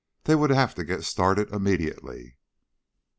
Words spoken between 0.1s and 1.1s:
They would have to get